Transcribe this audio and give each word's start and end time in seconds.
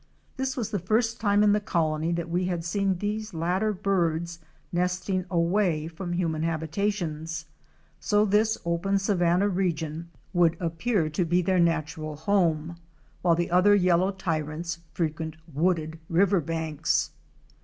This 0.35 0.57
was 0.57 0.71
the 0.71 0.79
first 0.79 1.21
time 1.21 1.43
in 1.43 1.51
the 1.51 1.59
Colony 1.59 2.11
that 2.13 2.27
we 2.27 2.45
had 2.45 2.65
seen 2.65 2.97
these 2.97 3.35
latter 3.35 3.71
birds 3.71 4.39
nesting 4.71 5.25
away 5.29 5.87
from 5.87 6.13
human 6.13 6.41
habita 6.41 6.89
tions, 6.91 7.45
so 7.99 8.25
this 8.25 8.57
open 8.65 8.97
savanna 8.97 9.47
region 9.47 10.09
would 10.33 10.57
appear 10.59 11.07
to 11.11 11.23
be 11.23 11.43
their 11.43 11.59
358 11.59 11.75
OUR 12.07 12.17
SEARCH 12.17 12.25
FOR 12.25 12.31
A 12.31 12.33
WILDERNESS. 12.33 12.67
natural 12.67 12.73
home, 12.73 12.83
while 13.21 13.35
the 13.35 13.51
other 13.51 13.75
yellow 13.75 14.11
Tyrants 14.11 14.79
frequent 14.91 15.35
wooded 15.53 15.99
river 16.09 16.39
banks. 16.41 17.11